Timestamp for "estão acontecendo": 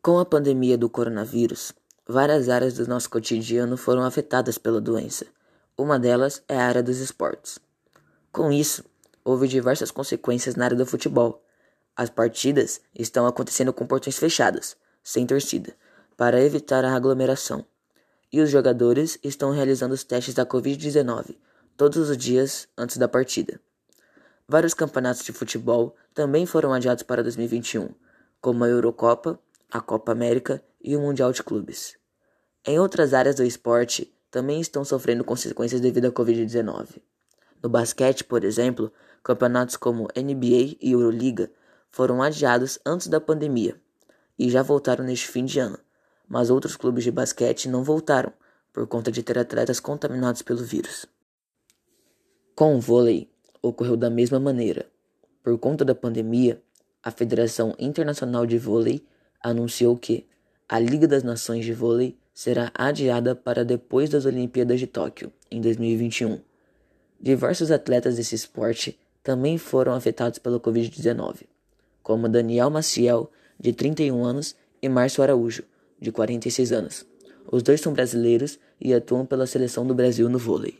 12.94-13.72